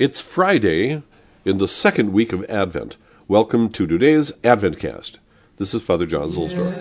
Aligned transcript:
It's 0.00 0.18
Friday 0.18 1.02
in 1.44 1.58
the 1.58 1.68
second 1.68 2.14
week 2.14 2.32
of 2.32 2.42
Advent. 2.48 2.96
Welcome 3.28 3.68
to 3.72 3.86
today's 3.86 4.32
Adventcast. 4.42 5.18
This 5.58 5.74
is 5.74 5.82
Father 5.82 6.06
John 6.06 6.30
Zuhlsdorf. 6.30 6.72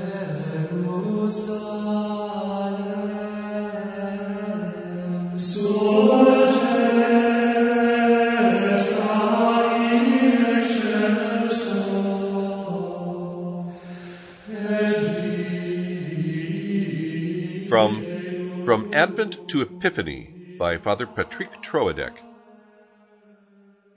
From, 17.68 18.64
from 18.64 18.94
Advent 18.94 19.50
to 19.50 19.62
Epiphany 19.62 20.56
by 20.58 20.78
Father 20.78 21.06
Patrick 21.06 21.62
Troadec. 21.62 22.29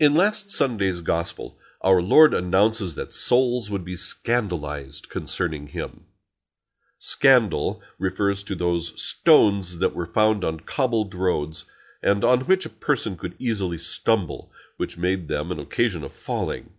In 0.03 0.17
last 0.17 0.51
Sunday's 0.51 1.01
Gospel, 1.01 1.57
our 1.81 2.03
Lord 2.03 2.35
announces 2.35 2.97
that 2.97 3.15
souls 3.15 3.71
would 3.71 3.85
be 3.85 3.95
scandalized 3.95 5.09
concerning 5.09 5.69
him. 5.69 6.07
Scandal 6.99 7.81
refers 8.01 8.43
to 8.43 8.57
those 8.57 9.01
stones 9.01 9.79
that 9.79 9.95
were 9.95 10.13
found 10.13 10.43
on 10.43 10.59
cobbled 10.59 11.15
roads 11.15 11.67
and 12.03 12.25
on 12.25 12.41
which 12.47 12.67
a 12.67 12.69
person 12.69 13.17
could 13.17 13.37
easily 13.39 13.79
stumble, 13.79 14.51
which 14.77 14.99
made 14.99 15.29
them 15.29 15.53
an 15.53 15.61
occasion 15.61 16.03
of 16.03 16.13
falling. 16.13 16.71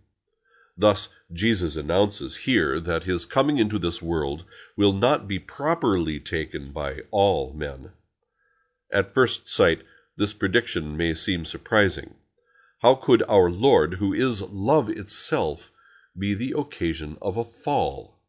Thus, 0.76 1.08
Jesus 1.32 1.76
announces 1.76 2.36
here 2.44 2.78
that 2.78 3.04
his 3.04 3.24
coming 3.24 3.56
into 3.56 3.78
this 3.78 4.02
world 4.02 4.44
will 4.76 4.92
not 4.92 5.26
be 5.26 5.38
properly 5.38 6.20
taken 6.20 6.72
by 6.72 6.98
all 7.10 7.54
men. 7.54 7.92
At 8.92 9.14
first 9.14 9.48
sight, 9.48 9.80
this 10.14 10.34
prediction 10.34 10.94
may 10.94 11.14
seem 11.14 11.46
surprising. 11.46 12.16
How 12.84 12.96
could 12.96 13.22
our 13.30 13.50
Lord, 13.50 13.94
who 13.94 14.12
is 14.12 14.42
love 14.42 14.90
itself, 14.90 15.72
be 16.18 16.34
the 16.34 16.52
occasion 16.54 17.16
of 17.22 17.38
a 17.38 17.42
fall? 17.42 18.20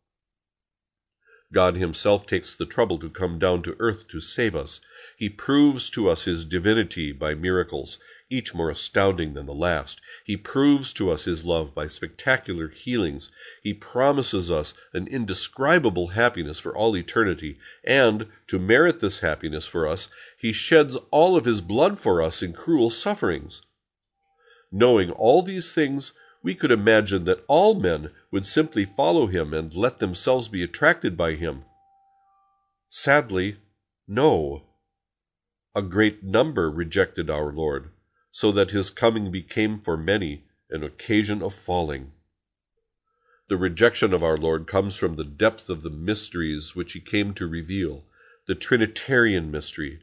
God 1.52 1.76
Himself 1.76 2.26
takes 2.26 2.56
the 2.56 2.66
trouble 2.66 2.98
to 3.00 3.10
come 3.10 3.38
down 3.38 3.64
to 3.64 3.76
earth 3.80 4.08
to 4.08 4.22
save 4.22 4.56
us. 4.56 4.80
He 5.18 5.28
proves 5.28 5.90
to 5.90 6.08
us 6.10 6.24
His 6.24 6.46
divinity 6.46 7.12
by 7.12 7.36
miracles, 7.36 7.98
each 8.30 8.56
more 8.56 8.70
astounding 8.70 9.34
than 9.34 9.46
the 9.46 9.54
last. 9.54 10.00
He 10.24 10.38
proves 10.38 10.94
to 10.94 11.12
us 11.12 11.26
His 11.26 11.44
love 11.44 11.76
by 11.76 11.88
spectacular 11.88 12.70
healings. 12.70 13.32
He 13.62 13.74
promises 13.74 14.50
us 14.50 14.74
an 14.94 15.08
indescribable 15.08 16.12
happiness 16.12 16.60
for 16.60 16.74
all 16.74 16.96
eternity, 16.96 17.60
and, 17.84 18.28
to 18.48 18.58
merit 18.58 19.02
this 19.02 19.20
happiness 19.20 19.68
for 19.68 19.86
us, 19.86 20.08
He 20.40 20.54
sheds 20.54 20.96
all 21.12 21.36
of 21.36 21.44
His 21.44 21.60
blood 21.60 22.00
for 22.00 22.22
us 22.22 22.42
in 22.42 22.54
cruel 22.54 22.90
sufferings. 22.90 23.62
Knowing 24.78 25.10
all 25.12 25.42
these 25.42 25.72
things, 25.72 26.12
we 26.44 26.54
could 26.54 26.70
imagine 26.70 27.24
that 27.24 27.46
all 27.48 27.80
men 27.80 28.12
would 28.30 28.46
simply 28.46 28.84
follow 28.84 29.26
him 29.28 29.54
and 29.54 29.74
let 29.74 30.00
themselves 30.00 30.50
be 30.50 30.62
attracted 30.62 31.16
by 31.16 31.34
him. 31.34 31.64
Sadly, 32.90 33.56
no. 34.06 34.64
A 35.74 35.82
great 35.82 36.24
number 36.24 36.70
rejected 36.70 37.30
our 37.30 37.54
Lord, 37.54 37.90
so 38.34 38.52
that 38.52 38.72
his 38.72 38.90
coming 38.90 39.32
became 39.32 39.80
for 39.80 39.96
many 39.96 40.44
an 40.70 40.84
occasion 40.84 41.42
of 41.42 41.54
falling. 41.54 42.12
The 43.48 43.56
rejection 43.56 44.14
of 44.14 44.24
our 44.24 44.38
Lord 44.38 44.68
comes 44.68 44.98
from 44.98 45.16
the 45.16 45.24
depth 45.24 45.70
of 45.70 45.84
the 45.84 45.90
mysteries 45.90 46.76
which 46.76 46.92
he 46.92 47.00
came 47.00 47.34
to 47.36 47.48
reveal, 47.48 48.04
the 48.46 48.56
Trinitarian 48.56 49.50
mystery, 49.50 50.02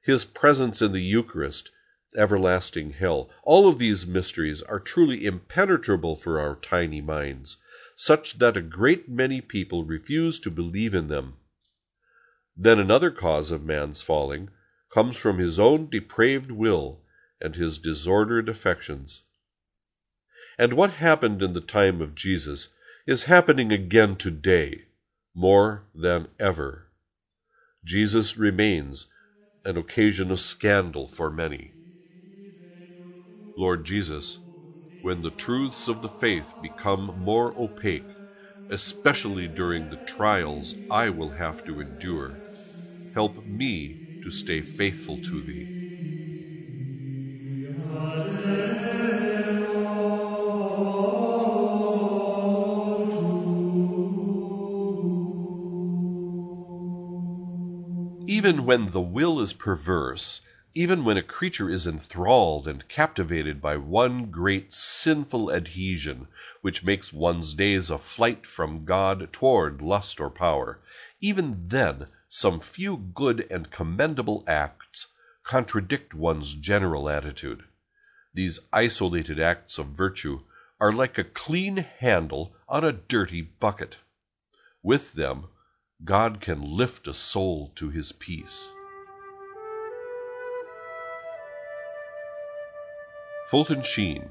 his 0.00 0.24
presence 0.24 0.80
in 0.80 0.92
the 0.92 1.02
Eucharist, 1.02 1.72
everlasting 2.18 2.90
hell. 2.90 3.30
All 3.44 3.68
of 3.68 3.78
these 3.78 4.06
mysteries 4.06 4.60
are 4.62 4.80
truly 4.80 5.24
impenetrable 5.24 6.16
for 6.16 6.40
our 6.40 6.56
tiny 6.56 7.00
minds, 7.00 7.56
such 7.96 8.38
that 8.38 8.56
a 8.56 8.62
great 8.62 9.08
many 9.08 9.40
people 9.40 9.84
refuse 9.84 10.38
to 10.40 10.50
believe 10.50 10.94
in 10.94 11.08
them. 11.08 11.36
Then 12.56 12.80
another 12.80 13.10
cause 13.10 13.50
of 13.50 13.64
man's 13.64 14.02
falling 14.02 14.50
comes 14.92 15.16
from 15.16 15.38
his 15.38 15.58
own 15.58 15.88
depraved 15.88 16.50
will 16.50 17.00
and 17.40 17.54
his 17.54 17.78
disordered 17.78 18.48
affections. 18.48 19.22
And 20.58 20.72
what 20.72 20.94
happened 20.94 21.40
in 21.40 21.52
the 21.52 21.60
time 21.60 22.00
of 22.00 22.16
Jesus 22.16 22.70
is 23.06 23.24
happening 23.24 23.72
again 23.72 24.16
today, 24.16 24.86
more 25.34 25.84
than 25.94 26.28
ever. 26.40 26.88
Jesus 27.84 28.36
remains 28.36 29.06
an 29.64 29.76
occasion 29.76 30.30
of 30.32 30.40
scandal 30.40 31.06
for 31.06 31.30
many. 31.30 31.72
Lord 33.58 33.84
Jesus, 33.84 34.38
when 35.02 35.22
the 35.22 35.32
truths 35.32 35.88
of 35.88 36.00
the 36.00 36.08
faith 36.08 36.54
become 36.62 37.12
more 37.18 37.52
opaque, 37.58 38.06
especially 38.70 39.48
during 39.48 39.90
the 39.90 39.96
trials 40.06 40.76
I 40.88 41.10
will 41.10 41.30
have 41.30 41.64
to 41.64 41.80
endure, 41.80 42.38
help 43.16 43.48
me 43.48 43.96
to 44.22 44.30
stay 44.30 44.60
faithful 44.60 45.18
to 45.18 45.42
Thee. 45.42 45.66
Even 58.28 58.64
when 58.66 58.92
the 58.92 59.00
will 59.00 59.40
is 59.40 59.52
perverse, 59.52 60.42
even 60.74 61.04
when 61.04 61.16
a 61.16 61.22
creature 61.22 61.70
is 61.70 61.86
enthralled 61.86 62.68
and 62.68 62.88
captivated 62.88 63.60
by 63.60 63.76
one 63.76 64.30
great 64.30 64.72
sinful 64.72 65.52
adhesion, 65.52 66.28
which 66.60 66.84
makes 66.84 67.12
one's 67.12 67.54
days 67.54 67.90
a 67.90 67.98
flight 67.98 68.46
from 68.46 68.84
God 68.84 69.32
toward 69.32 69.82
lust 69.82 70.20
or 70.20 70.30
power, 70.30 70.80
even 71.20 71.68
then 71.68 72.06
some 72.28 72.60
few 72.60 72.96
good 72.96 73.46
and 73.50 73.70
commendable 73.70 74.44
acts 74.46 75.08
contradict 75.42 76.12
one's 76.12 76.54
general 76.54 77.08
attitude. 77.08 77.64
These 78.34 78.60
isolated 78.72 79.40
acts 79.40 79.78
of 79.78 79.86
virtue 79.86 80.40
are 80.78 80.92
like 80.92 81.18
a 81.18 81.24
clean 81.24 81.78
handle 81.98 82.54
on 82.68 82.84
a 82.84 82.92
dirty 82.92 83.40
bucket. 83.40 83.98
With 84.82 85.14
them, 85.14 85.46
God 86.04 86.40
can 86.40 86.62
lift 86.62 87.08
a 87.08 87.14
soul 87.14 87.72
to 87.76 87.90
his 87.90 88.12
peace. 88.12 88.68
Fulton 93.50 93.80
Sheen. 93.80 94.30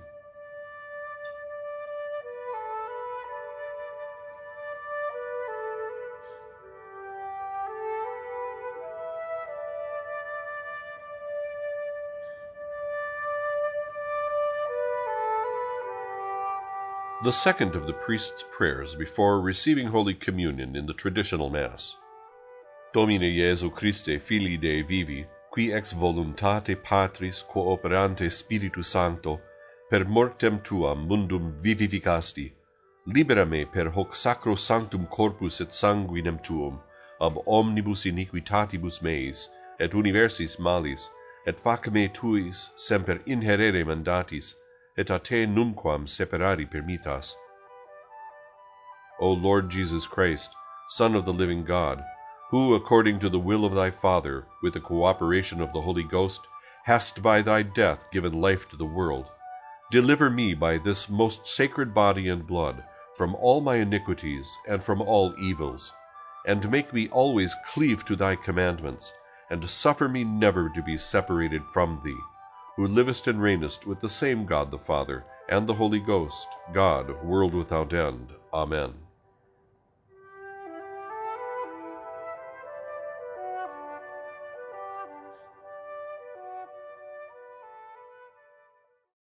The 17.23 17.31
second 17.31 17.75
of 17.75 17.87
the 17.87 17.93
priest's 17.93 18.45
prayers 18.51 18.93
before 18.93 19.41
receiving 19.41 19.87
Holy 19.87 20.13
Communion 20.13 20.75
in 20.75 20.85
the 20.85 20.93
traditional 20.93 21.49
Mass. 21.49 21.97
Domine 22.93 23.35
Jesu 23.35 23.71
Christe, 23.71 24.21
Filii 24.21 24.57
Dei 24.57 24.83
vivi, 24.83 25.25
qui 25.57 25.73
ex 25.73 25.91
voluntate 25.91 26.75
patris 26.75 27.41
cooperante 27.51 28.31
spiritu 28.31 28.83
sancto 28.83 29.41
per 29.89 30.05
mortem 30.05 30.59
tuam 30.59 31.07
mundum 31.07 31.45
vivificasti 31.63 32.51
libera 33.07 33.43
me 33.43 33.65
per 33.65 33.85
hoc 33.89 34.15
sacro 34.15 34.53
sanctum 34.53 35.07
corpus 35.07 35.59
et 35.59 35.73
sanguinem 35.73 36.37
tuum 36.43 36.79
ab 37.19 37.39
omnibus 37.47 38.05
iniquitatibus 38.05 39.01
meis 39.01 39.49
et 39.79 39.95
universis 40.01 40.59
malis 40.59 41.09
et 41.47 41.59
fac 41.59 41.89
me 41.91 42.07
tuis 42.07 42.69
semper 42.75 43.17
inherere 43.25 43.83
mandatis 43.83 44.53
et 44.95 45.09
a 45.09 45.17
te 45.17 45.39
numquam 45.47 46.05
separari 46.17 46.67
permittas 46.75 47.33
o 49.19 49.31
lord 49.47 49.71
jesus 49.71 50.05
christ 50.05 50.51
son 50.99 51.15
of 51.15 51.25
the 51.25 51.33
living 51.33 51.63
god 51.63 52.05
who, 52.49 52.73
according 52.73 53.19
to 53.19 53.29
the 53.29 53.39
will 53.39 53.65
of 53.65 53.75
thy 53.75 53.91
Father, 53.91 54.45
with 54.63 54.73
the 54.73 54.79
cooperation 54.79 55.61
of 55.61 55.73
the 55.73 55.81
Holy 55.81 56.03
Ghost, 56.03 56.47
hast 56.85 57.21
by 57.21 57.41
thy 57.41 57.61
death 57.61 58.05
given 58.11 58.39
life 58.39 58.69
to 58.69 58.77
the 58.77 58.85
world, 58.85 59.25
deliver 59.91 60.29
me 60.29 60.53
by 60.53 60.77
this 60.77 61.09
most 61.09 61.45
sacred 61.45 61.93
body 61.93 62.29
and 62.29 62.47
blood 62.47 62.83
from 63.17 63.35
all 63.35 63.59
my 63.59 63.75
iniquities 63.77 64.57
and 64.67 64.83
from 64.83 65.01
all 65.01 65.33
evils, 65.39 65.91
and 66.45 66.71
make 66.71 66.93
me 66.93 67.09
always 67.09 67.55
cleave 67.65 68.05
to 68.05 68.15
thy 68.15 68.35
commandments, 68.35 69.11
and 69.49 69.69
suffer 69.69 70.07
me 70.07 70.23
never 70.23 70.69
to 70.69 70.81
be 70.83 70.97
separated 70.97 71.61
from 71.73 71.99
thee, 72.05 72.19
who 72.77 72.87
livest 72.87 73.27
and 73.27 73.39
reignest 73.39 73.85
with 73.85 73.99
the 73.99 74.09
same 74.09 74.45
God 74.45 74.71
the 74.71 74.77
Father, 74.77 75.25
and 75.49 75.67
the 75.67 75.73
Holy 75.73 75.99
Ghost, 75.99 76.47
God, 76.73 77.23
world 77.23 77.53
without 77.53 77.93
end. 77.93 78.29
Amen. 78.53 79.06